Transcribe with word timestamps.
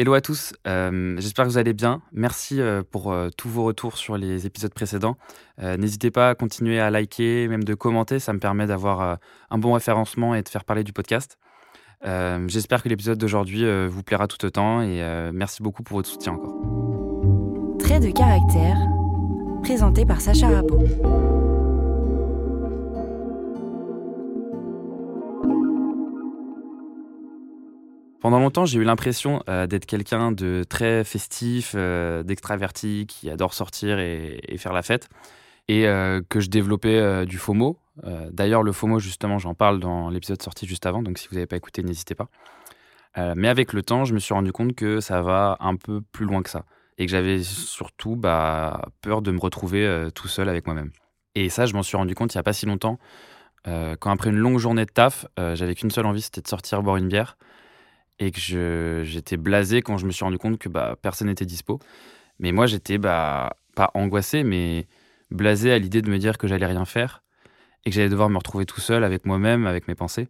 Hello 0.00 0.14
à 0.14 0.22
tous, 0.22 0.54
euh, 0.66 1.14
j'espère 1.18 1.44
que 1.44 1.50
vous 1.50 1.58
allez 1.58 1.74
bien. 1.74 2.00
Merci 2.10 2.58
euh, 2.58 2.82
pour 2.90 3.12
euh, 3.12 3.28
tous 3.36 3.50
vos 3.50 3.64
retours 3.64 3.98
sur 3.98 4.16
les 4.16 4.46
épisodes 4.46 4.72
précédents. 4.72 5.18
N'hésitez 5.58 6.10
pas 6.10 6.30
à 6.30 6.34
continuer 6.34 6.80
à 6.80 6.88
liker, 6.88 7.46
même 7.48 7.64
de 7.64 7.74
commenter, 7.74 8.18
ça 8.18 8.32
me 8.32 8.38
permet 8.38 8.66
d'avoir 8.66 9.18
un 9.50 9.58
bon 9.58 9.74
référencement 9.74 10.34
et 10.34 10.42
de 10.42 10.48
faire 10.48 10.64
parler 10.64 10.84
du 10.84 10.94
podcast. 10.94 11.36
j'espère 12.02 12.82
que 12.82 12.88
l'épisode 12.88 13.18
d'aujourd'hui 13.18 13.62
vous 13.88 14.02
plaira 14.02 14.26
tout 14.26 14.42
autant 14.42 14.80
et 14.80 15.02
merci 15.34 15.62
beaucoup 15.62 15.82
pour 15.82 15.98
votre 15.98 16.08
soutien 16.08 16.32
encore. 16.32 16.54
Trait 17.78 18.00
de 18.00 18.10
caractère, 18.10 18.78
présenté 19.62 20.06
par 20.06 20.22
Sacha 20.22 20.48
Rabot. 20.48 21.49
Pendant 28.20 28.38
longtemps, 28.38 28.66
j'ai 28.66 28.78
eu 28.78 28.84
l'impression 28.84 29.42
euh, 29.48 29.66
d'être 29.66 29.86
quelqu'un 29.86 30.30
de 30.30 30.62
très 30.68 31.04
festif, 31.04 31.72
euh, 31.74 32.22
d'extraverti, 32.22 33.06
qui 33.08 33.30
adore 33.30 33.54
sortir 33.54 33.98
et, 33.98 34.56
faire 34.58 34.74
la 34.74 34.82
fête, 34.82 35.08
et 35.68 35.86
euh, 35.86 36.20
que 36.28 36.40
je 36.40 36.50
développais 36.50 37.24
du 37.26 37.38
FOMO. 37.38 37.78
D'ailleurs, 38.30 38.62
le 38.62 38.72
FOMO, 38.72 38.98
justement, 38.98 39.38
j'en 39.38 39.54
parle 39.54 39.78
dans 39.78 40.08
l'épisode 40.08 40.40
sorti 40.40 40.66
juste 40.66 40.86
avant, 40.86 41.02
donc 41.02 41.18
si 41.18 41.28
vous 41.28 41.34
n'avez 41.34 41.46
pas 41.46 41.56
écouté, 41.56 41.82
n'hésitez 41.82 42.14
pas. 42.14 42.28
mais 43.36 43.48
avec 43.48 43.72
le 43.74 43.82
temps, 43.82 44.04
je 44.04 44.14
me 44.14 44.18
suis 44.18 44.32
rendu 44.32 44.52
compte 44.52 44.74
que 44.74 45.00
ça 45.00 45.20
va 45.20 45.58
un 45.60 45.76
peu 45.76 46.00
plus 46.00 46.24
loin 46.24 46.42
que 46.42 46.48
ça, 46.48 46.64
et 46.96 47.04
que 47.04 47.12
j'avais 47.12 47.42
surtout 47.42 48.16
bah, 48.16 48.88
peur 49.02 49.20
de 49.20 49.30
me 49.30 49.38
retrouver 49.38 50.08
tout 50.14 50.28
seul 50.28 50.48
avec 50.48 50.66
moi-même. 50.66 50.90
Et 51.34 51.50
ça, 51.50 51.66
je 51.66 51.74
m'en 51.74 51.82
suis 51.82 51.98
rendu 51.98 52.14
compte 52.14 52.32
il 52.34 52.38
n'y 52.38 52.40
a 52.40 52.42
pas 52.42 52.54
si 52.54 52.64
longtemps, 52.64 52.98
quand 53.64 54.10
après 54.10 54.30
une 54.30 54.38
longue 54.38 54.58
journée 54.58 54.86
de 54.86 54.90
taf, 54.90 55.26
j'avais 55.36 55.74
qu'une 55.74 55.90
seule 55.90 56.06
envie, 56.06 56.22
c'était 56.22 56.40
de 56.40 56.48
sortir 56.48 56.82
boire 56.82 56.96
une 56.96 57.08
bière 57.08 57.36
et 58.20 58.30
que 58.30 59.02
j'étais 59.04 59.38
blasé 59.38 59.82
quand 59.82 59.96
je 59.96 60.06
me 60.06 60.12
suis 60.12 60.24
rendu 60.24 60.38
compte 60.38 60.58
que 60.58 60.68
bah, 60.68 60.96
personne 61.00 61.28
n'était 61.28 61.46
dispo. 61.46 61.80
Mais 62.38 62.52
moi, 62.52 62.66
j'étais 62.66 62.98
bah, 62.98 63.56
pas 63.74 63.90
angoissé, 63.94 64.44
mais 64.44 64.86
blasé 65.30 65.72
à 65.72 65.78
l'idée 65.78 66.02
de 66.02 66.10
me 66.10 66.18
dire 66.18 66.36
que 66.38 66.46
j'allais 66.46 66.66
rien 66.66 66.84
faire 66.84 67.22
et 67.84 67.90
que 67.90 67.96
j'allais 67.96 68.10
devoir 68.10 68.28
me 68.28 68.36
retrouver 68.36 68.66
tout 68.66 68.80
seul 68.80 69.04
avec 69.04 69.24
moi-même, 69.24 69.66
avec 69.66 69.88
mes 69.88 69.94
pensées. 69.94 70.28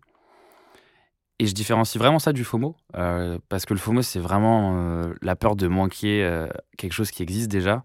Et 1.40 1.46
je 1.46 1.54
différencie 1.54 1.98
vraiment 1.98 2.18
ça 2.18 2.32
du 2.32 2.44
FOMO, 2.44 2.76
euh, 2.96 3.38
parce 3.48 3.64
que 3.64 3.74
le 3.74 3.80
FOMO, 3.80 4.02
c'est 4.02 4.20
vraiment 4.20 4.76
euh, 4.76 5.14
la 5.22 5.36
peur 5.36 5.56
de 5.56 5.66
manquer 5.66 6.22
euh, 6.22 6.46
quelque 6.76 6.92
chose 6.92 7.10
qui 7.10 7.22
existe 7.22 7.50
déjà. 7.50 7.84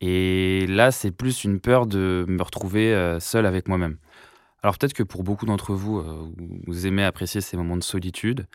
Et 0.00 0.66
là, 0.66 0.90
c'est 0.90 1.10
plus 1.10 1.44
une 1.44 1.60
peur 1.60 1.86
de 1.86 2.24
me 2.28 2.42
retrouver 2.42 3.16
seul 3.20 3.46
avec 3.46 3.66
moi-même. 3.68 3.96
Alors 4.62 4.76
peut-être 4.76 4.92
que 4.92 5.02
pour 5.02 5.22
beaucoup 5.22 5.46
d'entre 5.46 5.74
vous, 5.74 6.02
vous 6.66 6.86
aimez 6.86 7.02
apprécier 7.02 7.40
ces 7.40 7.56
moments 7.56 7.78
de 7.78 7.82
solitude, 7.82 8.46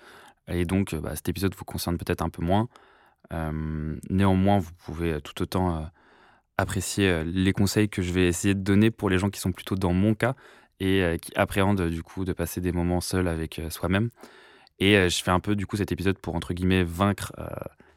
et 0.52 0.66
donc, 0.66 0.96
bah, 0.96 1.16
cet 1.16 1.30
épisode 1.30 1.56
vous 1.56 1.66
concerne 1.66 1.98
peut-être 1.98 2.22
un 2.22 2.30
peu 2.30 2.44
moins. 2.44 2.68
néanmoins, 4.10 4.60
vous 4.60 4.72
pouvez 4.86 5.22
tout 5.22 5.42
autant 5.42 5.90
apprécier 6.58 7.24
les 7.24 7.54
conseils 7.54 7.90
que 7.90 8.02
je 8.02 8.12
vais 8.12 8.28
essayer 8.28 8.54
de 8.54 8.62
donner 8.62 8.92
pour 8.92 9.10
les 9.10 9.18
gens 9.18 9.30
qui 9.30 9.40
sont 9.40 9.52
plutôt 9.52 9.76
dans 9.76 9.94
mon 9.94 10.16
cas 10.16 10.36
et 10.80 11.18
qui 11.22 11.32
appréhendent 11.36 11.90
du 11.90 12.04
coup 12.04 12.26
de 12.26 12.34
passer 12.34 12.62
des 12.62 12.72
moments 12.72 13.02
seuls 13.02 13.28
avec 13.28 13.62
soi-même. 13.70 14.10
Et 14.80 15.10
je 15.10 15.24
fais 15.24 15.32
un 15.32 15.40
peu 15.40 15.56
du 15.56 15.66
coup 15.66 15.78
cet 15.78 15.92
épisode 15.92 16.18
pour 16.18 16.36
entre 16.36 16.54
guillemets 16.54 16.84
vaincre 16.84 17.32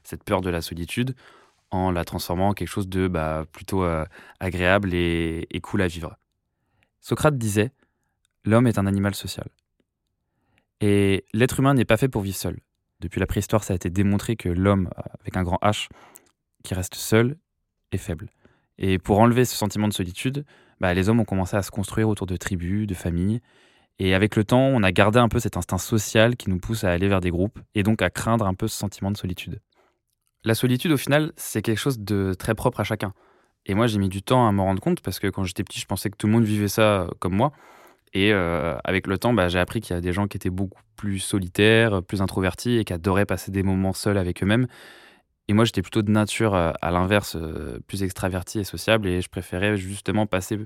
cette 0.02 0.24
peur 0.24 0.40
de 0.40 0.50
la 0.50 0.60
solitude 0.60 1.14
en 1.70 1.90
la 1.90 2.04
transformant 2.04 2.50
en 2.50 2.54
quelque 2.54 2.68
chose 2.68 2.88
de 2.88 3.08
bah, 3.08 3.44
plutôt 3.52 3.84
agréable 4.40 4.94
et 4.94 5.60
cool 5.62 5.82
à 5.82 5.88
vivre. 5.88 6.16
Socrate 7.00 7.36
disait 7.36 7.70
L'homme 8.44 8.66
est 8.66 8.78
un 8.78 8.86
animal 8.86 9.14
social. 9.14 9.48
Et 10.80 11.24
l'être 11.32 11.60
humain 11.60 11.74
n'est 11.74 11.84
pas 11.84 11.96
fait 11.96 12.08
pour 12.08 12.22
vivre 12.22 12.36
seul. 12.36 12.58
Depuis 13.00 13.20
la 13.20 13.26
préhistoire, 13.26 13.64
ça 13.64 13.72
a 13.72 13.76
été 13.76 13.90
démontré 13.90 14.36
que 14.36 14.48
l'homme, 14.48 14.88
avec 15.20 15.36
un 15.36 15.42
grand 15.42 15.58
H, 15.62 15.88
qui 16.62 16.74
reste 16.74 16.94
seul, 16.94 17.36
est 17.92 17.98
faible. 17.98 18.30
Et 18.78 18.98
pour 18.98 19.18
enlever 19.20 19.44
ce 19.44 19.54
sentiment 19.54 19.88
de 19.88 19.92
solitude, 19.92 20.44
bah, 20.80 20.94
les 20.94 21.08
hommes 21.08 21.20
ont 21.20 21.24
commencé 21.24 21.56
à 21.56 21.62
se 21.62 21.70
construire 21.70 22.08
autour 22.08 22.26
de 22.26 22.36
tribus, 22.36 22.86
de 22.86 22.94
familles. 22.94 23.40
Et 23.98 24.14
avec 24.14 24.34
le 24.34 24.44
temps, 24.44 24.66
on 24.66 24.82
a 24.82 24.90
gardé 24.90 25.18
un 25.18 25.28
peu 25.28 25.38
cet 25.38 25.56
instinct 25.56 25.78
social 25.78 26.36
qui 26.36 26.50
nous 26.50 26.58
pousse 26.58 26.82
à 26.82 26.90
aller 26.90 27.08
vers 27.08 27.20
des 27.20 27.30
groupes 27.30 27.60
et 27.74 27.84
donc 27.84 28.02
à 28.02 28.10
craindre 28.10 28.46
un 28.46 28.54
peu 28.54 28.66
ce 28.66 28.76
sentiment 28.76 29.10
de 29.10 29.16
solitude. 29.16 29.60
La 30.42 30.54
solitude, 30.54 30.92
au 30.92 30.96
final, 30.96 31.32
c'est 31.36 31.62
quelque 31.62 31.78
chose 31.78 32.00
de 32.00 32.34
très 32.34 32.54
propre 32.54 32.80
à 32.80 32.84
chacun. 32.84 33.14
Et 33.66 33.74
moi, 33.74 33.86
j'ai 33.86 33.98
mis 33.98 34.08
du 34.08 34.22
temps 34.22 34.46
à 34.46 34.52
m'en 34.52 34.64
rendre 34.64 34.82
compte 34.82 35.00
parce 35.00 35.20
que 35.20 35.28
quand 35.28 35.44
j'étais 35.44 35.64
petit, 35.64 35.80
je 35.80 35.86
pensais 35.86 36.10
que 36.10 36.16
tout 36.16 36.26
le 36.26 36.32
monde 36.32 36.44
vivait 36.44 36.68
ça 36.68 37.08
comme 37.20 37.34
moi. 37.34 37.52
Et 38.14 38.32
euh, 38.32 38.76
avec 38.84 39.08
le 39.08 39.18
temps, 39.18 39.32
bah, 39.32 39.48
j'ai 39.48 39.58
appris 39.58 39.80
qu'il 39.80 39.94
y 39.94 39.98
a 39.98 40.00
des 40.00 40.12
gens 40.12 40.28
qui 40.28 40.36
étaient 40.36 40.50
beaucoup 40.50 40.80
plus 40.96 41.18
solitaires, 41.18 42.02
plus 42.02 42.22
introvertis 42.22 42.78
et 42.78 42.84
qui 42.84 42.92
adoraient 42.92 43.26
passer 43.26 43.50
des 43.50 43.64
moments 43.64 43.92
seuls 43.92 44.16
avec 44.16 44.42
eux-mêmes. 44.42 44.68
Et 45.48 45.52
moi, 45.52 45.64
j'étais 45.64 45.82
plutôt 45.82 46.02
de 46.02 46.10
nature, 46.10 46.54
euh, 46.54 46.70
à 46.80 46.92
l'inverse, 46.92 47.36
euh, 47.36 47.80
plus 47.88 48.04
extraverti 48.04 48.60
et 48.60 48.64
sociable. 48.64 49.08
Et 49.08 49.20
je 49.20 49.28
préférais 49.28 49.76
justement 49.76 50.26
passer 50.26 50.58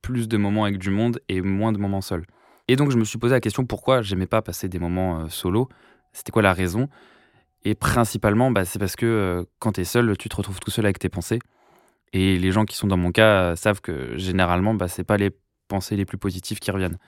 plus 0.00 0.26
de 0.26 0.36
moments 0.38 0.64
avec 0.64 0.78
du 0.78 0.90
monde 0.90 1.20
et 1.28 1.42
moins 1.42 1.70
de 1.70 1.78
moments 1.78 2.00
seuls. 2.00 2.24
Et 2.66 2.76
donc, 2.76 2.90
je 2.90 2.96
me 2.96 3.04
suis 3.04 3.18
posé 3.18 3.34
la 3.34 3.40
question 3.40 3.66
pourquoi 3.66 4.00
j'aimais 4.00 4.26
pas 4.26 4.40
passer 4.40 4.68
des 4.68 4.78
moments 4.78 5.28
solo? 5.28 5.68
C'était 6.12 6.32
quoi 6.32 6.42
la 6.42 6.54
raison? 6.54 6.88
Et 7.64 7.74
principalement, 7.74 8.50
bah, 8.50 8.64
c'est 8.64 8.78
parce 8.78 8.96
que 8.96 9.46
quand 9.58 9.72
tu 9.72 9.82
es 9.82 9.84
seul, 9.84 10.16
tu 10.16 10.28
te 10.28 10.36
retrouves 10.36 10.58
tout 10.60 10.70
seul 10.70 10.86
avec 10.86 10.98
tes 10.98 11.08
pensées. 11.08 11.38
Et 12.12 12.38
les 12.38 12.52
gens 12.52 12.64
qui 12.64 12.76
sont 12.76 12.86
dans 12.86 12.96
mon 12.96 13.12
cas 13.12 13.54
savent 13.54 13.80
que 13.80 14.16
généralement, 14.16 14.74
bah, 14.74 14.88
c'est 14.88 15.04
pas 15.04 15.16
les 15.16 15.30
pensées 15.68 15.96
les 15.96 16.04
plus 16.04 16.18
positives 16.18 16.58
qui 16.58 16.70
reviennent. 16.70 16.98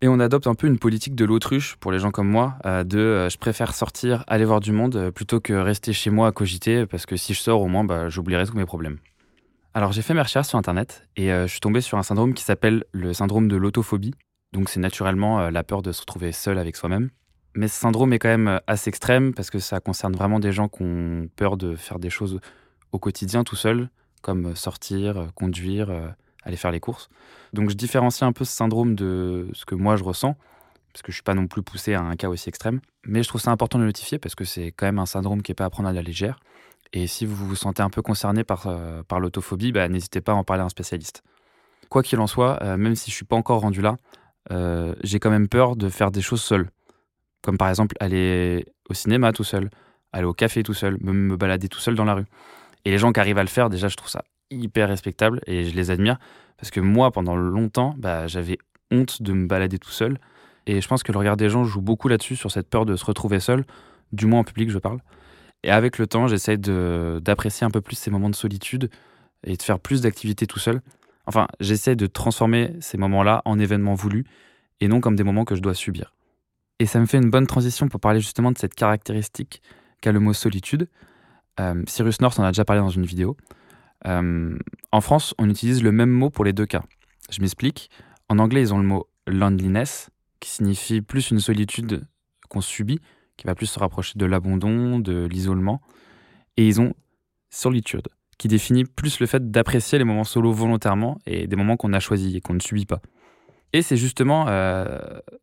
Et 0.00 0.06
on 0.06 0.20
adopte 0.20 0.46
un 0.46 0.54
peu 0.54 0.68
une 0.68 0.78
politique 0.78 1.16
de 1.16 1.24
l'autruche 1.24 1.74
pour 1.76 1.90
les 1.90 1.98
gens 1.98 2.12
comme 2.12 2.28
moi, 2.28 2.56
euh, 2.66 2.84
de 2.84 2.98
euh, 2.98 3.28
je 3.28 3.36
préfère 3.36 3.74
sortir, 3.74 4.22
aller 4.28 4.44
voir 4.44 4.60
du 4.60 4.70
monde, 4.70 4.94
euh, 4.94 5.10
plutôt 5.10 5.40
que 5.40 5.52
rester 5.52 5.92
chez 5.92 6.10
moi 6.10 6.28
à 6.28 6.32
cogiter, 6.32 6.86
parce 6.86 7.04
que 7.04 7.16
si 7.16 7.34
je 7.34 7.40
sors, 7.40 7.60
au 7.60 7.66
moins, 7.66 7.82
bah, 7.82 8.08
j'oublierai 8.08 8.46
tous 8.46 8.56
mes 8.56 8.64
problèmes. 8.64 8.98
Alors 9.74 9.90
j'ai 9.90 10.02
fait 10.02 10.14
mes 10.14 10.22
recherches 10.22 10.48
sur 10.48 10.58
Internet 10.58 11.06
et 11.16 11.28
je 11.28 11.46
suis 11.46 11.60
tombé 11.60 11.80
sur 11.80 11.98
un 11.98 12.02
syndrome 12.02 12.34
qui 12.34 12.42
s'appelle 12.42 12.84
le 12.90 13.12
syndrome 13.12 13.46
de 13.46 13.54
l'autophobie. 13.54 14.12
Donc 14.52 14.70
c'est 14.70 14.80
naturellement 14.80 15.50
la 15.50 15.62
peur 15.62 15.82
de 15.82 15.92
se 15.92 16.00
retrouver 16.00 16.32
seul 16.32 16.58
avec 16.58 16.74
soi-même. 16.74 17.10
Mais 17.54 17.68
ce 17.68 17.78
syndrome 17.78 18.12
est 18.12 18.18
quand 18.18 18.30
même 18.30 18.60
assez 18.66 18.88
extrême 18.88 19.34
parce 19.34 19.50
que 19.50 19.60
ça 19.60 19.78
concerne 19.78 20.14
vraiment 20.14 20.40
des 20.40 20.50
gens 20.50 20.68
qui 20.68 20.82
ont 20.82 21.28
peur 21.36 21.56
de 21.56 21.76
faire 21.76 22.00
des 22.00 22.10
choses 22.10 22.40
au 22.90 22.98
quotidien 22.98 23.44
tout 23.44 23.56
seul, 23.56 23.88
comme 24.20 24.56
sortir, 24.56 25.28
conduire, 25.36 25.92
aller 26.48 26.56
faire 26.56 26.72
les 26.72 26.80
courses. 26.80 27.08
Donc 27.52 27.70
je 27.70 27.74
différencie 27.74 28.26
un 28.26 28.32
peu 28.32 28.44
ce 28.44 28.52
syndrome 28.52 28.94
de 28.94 29.48
ce 29.52 29.64
que 29.64 29.74
moi 29.74 29.96
je 29.96 30.04
ressens, 30.04 30.36
parce 30.92 31.02
que 31.02 31.12
je 31.12 31.16
suis 31.16 31.22
pas 31.22 31.34
non 31.34 31.46
plus 31.46 31.62
poussé 31.62 31.94
à 31.94 32.00
un 32.00 32.16
cas 32.16 32.28
aussi 32.28 32.48
extrême. 32.48 32.80
Mais 33.06 33.22
je 33.22 33.28
trouve 33.28 33.40
ça 33.40 33.50
important 33.52 33.78
de 33.78 33.84
le 33.84 33.88
notifier 33.88 34.18
parce 34.18 34.34
que 34.34 34.44
c'est 34.44 34.72
quand 34.72 34.86
même 34.86 34.98
un 34.98 35.06
syndrome 35.06 35.42
qui 35.42 35.52
n'est 35.52 35.56
pas 35.56 35.66
à 35.66 35.70
prendre 35.70 35.88
à 35.88 35.92
la 35.92 36.02
légère. 36.02 36.40
Et 36.92 37.06
si 37.06 37.26
vous 37.26 37.46
vous 37.46 37.54
sentez 37.54 37.82
un 37.82 37.90
peu 37.90 38.02
concerné 38.02 38.44
par, 38.44 38.66
euh, 38.66 39.02
par 39.02 39.20
l'autophobie, 39.20 39.72
bah, 39.72 39.88
n'hésitez 39.88 40.20
pas 40.20 40.32
à 40.32 40.34
en 40.34 40.44
parler 40.44 40.62
à 40.62 40.66
un 40.66 40.70
spécialiste. 40.70 41.22
Quoi 41.90 42.02
qu'il 42.02 42.18
en 42.18 42.26
soit, 42.26 42.62
euh, 42.62 42.76
même 42.76 42.94
si 42.94 43.10
je 43.10 43.16
suis 43.16 43.26
pas 43.26 43.36
encore 43.36 43.60
rendu 43.60 43.82
là, 43.82 43.96
euh, 44.50 44.94
j'ai 45.02 45.20
quand 45.20 45.30
même 45.30 45.48
peur 45.48 45.76
de 45.76 45.88
faire 45.90 46.10
des 46.10 46.22
choses 46.22 46.42
seul. 46.42 46.70
Comme 47.42 47.58
par 47.58 47.68
exemple 47.68 47.94
aller 48.00 48.66
au 48.88 48.94
cinéma 48.94 49.32
tout 49.32 49.44
seul, 49.44 49.68
aller 50.12 50.24
au 50.24 50.32
café 50.32 50.62
tout 50.62 50.74
seul, 50.74 50.96
me, 51.00 51.12
me 51.12 51.36
balader 51.36 51.68
tout 51.68 51.78
seul 51.78 51.94
dans 51.94 52.04
la 52.04 52.14
rue. 52.14 52.26
Et 52.84 52.90
les 52.90 52.98
gens 52.98 53.12
qui 53.12 53.20
arrivent 53.20 53.38
à 53.38 53.42
le 53.42 53.48
faire, 53.48 53.68
déjà, 53.68 53.88
je 53.88 53.96
trouve 53.96 54.08
ça 54.08 54.24
hyper 54.50 54.88
respectable 54.88 55.40
et 55.46 55.64
je 55.64 55.74
les 55.74 55.90
admire 55.90 56.18
parce 56.58 56.70
que 56.70 56.80
moi, 56.80 57.10
pendant 57.10 57.36
longtemps, 57.36 57.94
bah, 57.96 58.26
j'avais 58.26 58.58
honte 58.90 59.22
de 59.22 59.32
me 59.32 59.46
balader 59.46 59.78
tout 59.78 59.90
seul. 59.90 60.18
Et 60.66 60.80
je 60.80 60.88
pense 60.88 61.02
que 61.02 61.12
le 61.12 61.18
regard 61.18 61.36
des 61.36 61.48
gens 61.48 61.64
joue 61.64 61.80
beaucoup 61.80 62.08
là-dessus, 62.08 62.36
sur 62.36 62.50
cette 62.50 62.68
peur 62.68 62.84
de 62.84 62.96
se 62.96 63.04
retrouver 63.04 63.40
seul, 63.40 63.64
du 64.12 64.26
moins 64.26 64.40
en 64.40 64.44
public, 64.44 64.70
je 64.70 64.78
parle. 64.78 64.98
Et 65.62 65.70
avec 65.70 65.98
le 65.98 66.06
temps, 66.06 66.26
j'essaie 66.26 66.56
d'apprécier 66.58 67.64
un 67.64 67.70
peu 67.70 67.80
plus 67.80 67.96
ces 67.96 68.10
moments 68.10 68.28
de 68.28 68.34
solitude 68.34 68.90
et 69.44 69.56
de 69.56 69.62
faire 69.62 69.78
plus 69.78 70.02
d'activités 70.02 70.46
tout 70.46 70.58
seul. 70.58 70.82
Enfin, 71.26 71.46
j'essaie 71.60 71.96
de 71.96 72.06
transformer 72.06 72.74
ces 72.80 72.98
moments-là 72.98 73.42
en 73.44 73.58
événements 73.58 73.94
voulus 73.94 74.24
et 74.80 74.88
non 74.88 75.00
comme 75.00 75.16
des 75.16 75.24
moments 75.24 75.44
que 75.44 75.54
je 75.54 75.60
dois 75.60 75.74
subir. 75.74 76.14
Et 76.78 76.86
ça 76.86 77.00
me 77.00 77.06
fait 77.06 77.18
une 77.18 77.30
bonne 77.30 77.46
transition 77.46 77.88
pour 77.88 78.00
parler 78.00 78.20
justement 78.20 78.52
de 78.52 78.58
cette 78.58 78.74
caractéristique 78.74 79.62
qu'a 80.00 80.12
le 80.12 80.20
mot 80.20 80.32
solitude. 80.32 80.88
Euh, 81.60 81.82
Cyrus 81.86 82.20
North 82.20 82.38
en 82.38 82.44
a 82.44 82.52
déjà 82.52 82.64
parlé 82.64 82.80
dans 82.80 82.88
une 82.88 83.04
vidéo. 83.04 83.36
Euh, 84.06 84.56
en 84.92 85.00
France, 85.00 85.34
on 85.38 85.48
utilise 85.48 85.82
le 85.82 85.92
même 85.92 86.10
mot 86.10 86.30
pour 86.30 86.44
les 86.44 86.52
deux 86.52 86.66
cas. 86.66 86.82
Je 87.30 87.40
m'explique. 87.40 87.90
En 88.28 88.38
anglais, 88.38 88.60
ils 88.60 88.74
ont 88.74 88.78
le 88.78 88.86
mot 88.86 89.08
loneliness, 89.26 90.10
qui 90.40 90.50
signifie 90.50 91.00
plus 91.00 91.30
une 91.30 91.40
solitude 91.40 92.06
qu'on 92.48 92.60
subit, 92.60 93.00
qui 93.36 93.46
va 93.46 93.54
plus 93.54 93.66
se 93.66 93.78
rapprocher 93.78 94.14
de 94.16 94.26
l'abandon, 94.26 94.98
de 94.98 95.26
l'isolement. 95.26 95.80
Et 96.56 96.66
ils 96.66 96.80
ont 96.80 96.94
solitude, 97.50 98.08
qui 98.36 98.48
définit 98.48 98.84
plus 98.84 99.20
le 99.20 99.26
fait 99.26 99.50
d'apprécier 99.50 99.98
les 99.98 100.04
moments 100.04 100.24
solo 100.24 100.52
volontairement 100.52 101.18
et 101.26 101.46
des 101.46 101.56
moments 101.56 101.76
qu'on 101.76 101.92
a 101.92 102.00
choisis 102.00 102.34
et 102.34 102.40
qu'on 102.40 102.54
ne 102.54 102.60
subit 102.60 102.86
pas. 102.86 103.00
Et 103.72 103.82
c'est 103.82 103.96
justement 103.96 104.46
euh, 104.48 104.98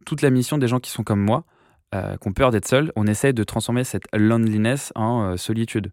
toute 0.05 0.21
la 0.21 0.29
mission 0.29 0.57
des 0.57 0.67
gens 0.67 0.79
qui 0.79 0.91
sont 0.91 1.03
comme 1.03 1.21
moi, 1.21 1.45
euh, 1.93 2.17
qui 2.17 2.27
ont 2.27 2.33
peur 2.33 2.51
d'être 2.51 2.67
seuls. 2.67 2.91
On 2.95 3.05
essaie 3.05 3.33
de 3.33 3.43
transformer 3.43 3.83
cette 3.83 4.05
loneliness 4.13 4.91
en 4.95 5.37
solitude. 5.37 5.91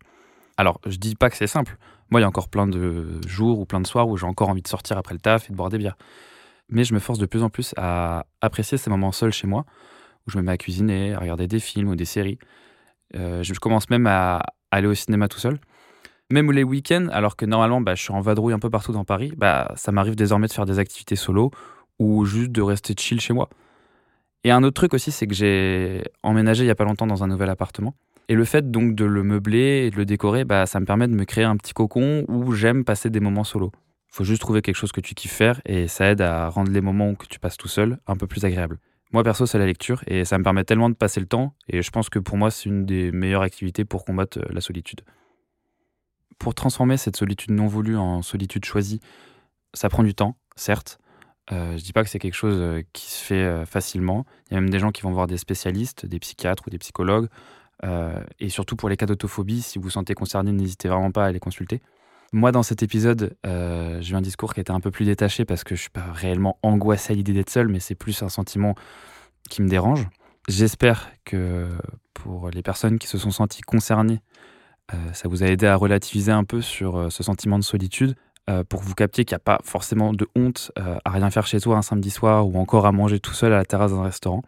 Alors, 0.63 0.81
je 0.87 0.97
dis 0.97 1.17
pas 1.17 1.29
que 1.29 1.37
c'est 1.37 1.49
simple. 1.49 1.77
Moi, 2.09 2.21
il 2.21 2.23
y 2.23 2.25
a 2.25 2.29
encore 2.29 2.49
plein 2.49 2.69
de 2.69 3.21
jours 3.27 3.59
ou 3.59 3.67
plein 3.67 3.81
de 3.81 3.87
soirs 3.89 4.07
où 4.07 4.17
j'ai 4.17 4.27
encore 4.27 4.49
envie 4.49 4.63
de 4.63 4.69
sortir 4.69 4.97
après 4.97 5.13
le 5.13 5.19
taf 5.19 5.49
et 5.49 5.53
de 5.53 5.57
boire 5.57 5.71
des 5.71 5.77
bières. 5.77 5.97
Mais 6.69 6.85
je 6.85 6.95
me 6.95 7.01
force 7.01 7.19
de 7.19 7.27
plus 7.27 7.43
en 7.43 7.51
plus 7.51 7.75
à 7.77 8.27
apprécier 8.41 8.79
ces 8.79 8.89
moments 8.89 9.11
seuls 9.11 9.33
chez 9.33 9.49
moi, 9.49 9.65
où 10.25 10.31
je 10.31 10.39
me 10.39 10.45
mets 10.45 10.53
à 10.53 10.57
cuisiner, 10.57 11.15
à 11.15 11.19
regarder 11.19 11.49
des 11.49 11.59
films 11.59 11.89
ou 11.89 11.97
des 11.97 12.05
séries. 12.05 12.39
je 13.13 13.59
commence 13.59 13.91
même 13.91 14.07
à 14.07 14.41
aller 14.71 14.87
au 14.87 14.95
cinéma 14.95 15.27
tout 15.27 15.41
seul. 15.41 15.59
Même 16.31 16.53
les 16.53 16.63
week-ends, 16.63 17.09
alors 17.11 17.35
que 17.35 17.45
normalement 17.45 17.81
bah, 17.81 17.97
je 17.97 18.03
suis 18.03 18.13
en 18.13 18.21
vadrouille 18.21 18.53
un 18.53 18.61
peu 18.61 18.71
partout 18.71 18.93
dans 18.93 19.05
Paris, 19.05 19.33
bah, 19.37 19.73
ça 19.75 19.91
m'arrive 19.91 20.15
désormais 20.15 20.47
de 20.47 20.53
faire 20.53 20.65
des 20.65 20.79
activités 20.79 21.17
solo 21.17 21.51
ou 21.99 22.25
juste 22.25 22.53
de 22.53 22.63
rester 22.63 22.95
chill 22.97 23.21
chez 23.21 23.33
moi. 23.33 23.49
Et 24.45 24.53
un 24.53 24.63
autre 24.63 24.75
truc 24.75 24.95
aussi, 24.95 25.11
c'est 25.11 25.27
que 25.27 25.35
j'ai 25.35 26.05
emménagé 26.23 26.63
il 26.63 26.69
y 26.69 26.71
a 26.71 26.77
pas 26.77 26.85
longtemps 26.85 27.09
dans 27.09 27.25
un 27.25 27.27
nouvel 27.27 27.51
appartement. 27.51 27.97
Et 28.29 28.35
le 28.35 28.45
fait 28.45 28.71
donc 28.71 28.95
de 28.95 29.05
le 29.05 29.23
meubler 29.23 29.87
et 29.87 29.91
de 29.91 29.97
le 29.97 30.05
décorer, 30.05 30.45
bah, 30.45 30.67
ça 30.67 30.81
me 30.81 30.87
permet 30.87 31.09
de 31.09 31.15
me 31.15 31.25
créer 31.25 31.45
un 31.45 31.57
petit 31.57 31.73
cocon 31.73 32.25
où 32.29 32.53
j'aime 32.53 32.85
passer 32.85 33.11
des 33.11 33.21
moments 33.21 33.45
solo. 33.45 33.73
Faut 34.09 34.25
juste 34.25 34.41
trouver 34.41 34.63
quelque 34.63 34.77
chose 34.77 34.93
que 34.93 35.01
tu 35.01 35.15
kiffes 35.15 35.33
faire 35.33 35.61
et 35.65 35.89
ça 35.89 36.11
aide 36.11 36.21
à 36.21 36.49
rendre 36.49 36.71
les 36.71 36.81
moments 36.81 37.15
que 37.15 37.27
tu 37.27 37.39
passes 37.39 37.57
tout 37.57 37.69
seul 37.69 37.99
un 38.07 38.17
peu 38.17 38.27
plus 38.27 38.45
agréables. 38.45 38.79
Moi 39.13 39.23
perso, 39.25 39.45
c'est 39.45 39.59
la 39.59 39.67
lecture 39.67 40.03
et 40.07 40.25
ça 40.25 40.39
me 40.39 40.45
permet 40.45 40.65
tellement 40.65 40.89
de 40.89 40.95
passer 40.95 41.21
le 41.21 41.27
temps 41.27 41.55
et 41.69 41.83
je 41.83 41.91
pense 41.91 42.09
que 42.09 42.19
pour 42.19 42.37
moi, 42.37 42.51
c'est 42.51 42.69
une 42.69 42.87
des 42.87 43.13
meilleures 43.13 43.43
activités 43.43 43.85
pour 43.85 44.05
combattre 44.05 44.39
la 44.51 44.61
solitude. 44.61 45.03
Pour 46.39 46.55
transformer 46.55 46.97
cette 46.97 47.17
solitude 47.17 47.51
non 47.51 47.67
voulue 47.67 47.97
en 47.97 48.23
solitude 48.23 48.65
choisie, 48.65 49.01
ça 49.75 49.89
prend 49.89 50.03
du 50.03 50.15
temps, 50.15 50.37
certes, 50.57 50.99
euh, 51.51 51.77
je 51.77 51.83
dis 51.83 51.93
pas 51.93 52.05
que 52.05 52.11
c'est 52.11 52.19
quelque 52.19 52.35
chose 52.35 52.57
euh, 52.59 52.83
qui 52.93 53.11
se 53.11 53.25
fait 53.25 53.43
euh, 53.43 53.67
facilement. 53.67 54.25
Il 54.51 54.55
y 54.55 54.57
a 54.57 54.61
même 54.61 54.71
des 54.71 54.79
gens 54.79 54.91
qui 54.91 55.03
vont 55.03 55.11
voir 55.11 55.27
des 55.27 55.39
spécialistes, 55.39 56.07
des 56.07 56.21
psychiatres 56.21 56.63
ou 56.67 56.71
des 56.71 56.79
psychologues. 56.79 57.29
Et 58.39 58.49
surtout 58.49 58.77
pour 58.77 58.89
les 58.89 58.97
cas 58.97 59.07
d'autophobie, 59.07 59.63
si 59.63 59.79
vous 59.79 59.85
vous 59.85 59.91
sentez 59.91 60.15
concerné, 60.15 60.53
n'hésitez 60.53 60.89
vraiment 60.89 61.11
pas 61.11 61.27
à 61.27 61.33
les 61.33 61.41
consulter. 61.41 61.83
Moi, 62.33 62.53
dans 62.53 62.63
cet 62.63 62.83
épisode, 62.83 63.37
j'ai 63.45 64.13
eu 64.13 64.15
un 64.15 64.21
discours 64.21 64.55
qui 64.55 64.61
était 64.61 64.71
un 64.71 64.81
peu 64.81 64.91
plus 64.91 65.05
détaché 65.05 65.45
parce 65.45 65.65
que 65.65 65.75
je 65.75 65.81
suis 65.81 65.91
pas 65.91 66.07
réellement 66.13 66.59
angoissé 66.63 67.13
à 67.13 67.17
l'idée 67.17 67.33
d'être 67.33 67.51
seul, 67.51 67.69
mais 67.69 67.81
c'est 67.81 67.95
plus 67.95 68.23
un 68.23 68.29
sentiment 68.29 68.75
qui 69.51 69.63
me 69.63 69.69
dérange. 69.69 70.07
J'espère 70.49 71.11
que 71.25 71.69
pour 72.15 72.51
les 72.51 72.63
personnes 72.63 72.99
qui 72.99 73.09
se 73.09 73.19
sont 73.19 73.33
senties 73.33 73.63
concernées, 73.63 74.21
ça 75.13 75.29
vous 75.29 75.43
a 75.43 75.47
aidé 75.47 75.67
à 75.67 75.75
relativiser 75.75 76.33
un 76.33 76.45
peu 76.45 76.63
sur 76.63 77.11
ce 77.11 77.23
sentiment 77.23 77.59
de 77.59 77.65
solitude. 77.65 78.15
Euh, 78.51 78.65
pour 78.65 78.81
que 78.81 78.87
vous 78.87 78.95
captiez 78.95 79.25
qu'il 79.25 79.37
n'y 79.37 79.41
a 79.41 79.45
pas 79.45 79.61
forcément 79.63 80.13
de 80.13 80.27
honte 80.35 80.73
euh, 80.77 80.99
à 81.05 81.11
rien 81.11 81.31
faire 81.31 81.47
chez 81.47 81.61
toi 81.61 81.77
un 81.77 81.83
samedi 81.83 82.11
soir 82.11 82.49
ou 82.49 82.59
encore 82.59 82.87
à 82.87 82.93
manger 82.93 83.21
tout 83.21 83.35
seul 83.35 83.53
à 83.53 83.57
la 83.57 83.65
terrasse 83.65 83.93
d'un 83.93 84.03
restaurant. 84.03 84.43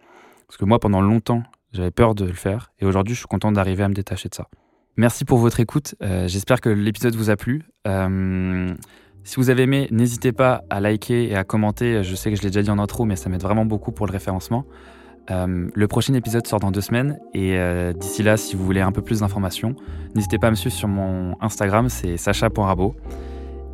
Parce 0.48 0.56
que 0.56 0.64
moi, 0.64 0.80
pendant 0.80 1.00
longtemps, 1.00 1.44
j'avais 1.74 1.90
peur 1.90 2.14
de 2.14 2.24
le 2.24 2.32
faire 2.32 2.72
et 2.80 2.86
aujourd'hui, 2.86 3.14
je 3.14 3.20
suis 3.20 3.28
content 3.28 3.52
d'arriver 3.52 3.82
à 3.82 3.88
me 3.88 3.94
détacher 3.94 4.28
de 4.28 4.34
ça. 4.34 4.48
Merci 4.96 5.24
pour 5.24 5.38
votre 5.38 5.60
écoute. 5.60 5.96
Euh, 6.02 6.28
j'espère 6.28 6.60
que 6.60 6.68
l'épisode 6.68 7.14
vous 7.16 7.30
a 7.30 7.36
plu. 7.36 7.64
si 7.84 9.36
vous 9.36 9.50
avez 9.50 9.64
aimé, 9.64 9.88
n'hésitez 9.90 10.32
pas 10.32 10.62
à 10.70 10.80
liker 10.80 11.28
et 11.28 11.34
à 11.34 11.44
commenter. 11.44 12.04
Je 12.04 12.14
sais 12.14 12.30
que 12.30 12.36
je 12.36 12.42
l'ai 12.42 12.48
déjà 12.48 12.62
dit 12.62 12.70
en 12.70 12.78
intro, 12.78 13.04
mais 13.04 13.16
ça 13.16 13.28
m'aide 13.28 13.42
vraiment 13.42 13.66
beaucoup 13.66 13.92
pour 13.92 14.06
le 14.06 14.12
référencement. 14.12 14.64
le 15.28 15.86
prochain 15.88 16.14
épisode 16.14 16.46
sort 16.46 16.60
dans 16.60 16.70
deux 16.70 16.80
semaines 16.80 17.18
et 17.32 17.58
d'ici 17.94 18.22
là, 18.22 18.36
si 18.36 18.54
vous 18.54 18.64
voulez 18.64 18.80
un 18.80 18.92
peu 18.92 19.02
plus 19.02 19.20
d'informations, 19.20 19.74
n'hésitez 20.14 20.38
pas 20.38 20.46
à 20.46 20.50
me 20.50 20.56
suivre 20.56 20.74
sur 20.74 20.88
mon 20.88 21.36
Instagram, 21.40 21.88
c'est 21.88 22.16
sacha.rabo. 22.16 22.94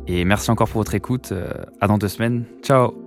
Et 0.07 0.25
merci 0.25 0.51
encore 0.51 0.67
pour 0.67 0.81
votre 0.81 0.95
écoute. 0.95 1.31
Euh, 1.31 1.49
à 1.79 1.87
dans 1.87 1.97
deux 1.97 2.07
semaines. 2.07 2.43
Ciao 2.61 3.00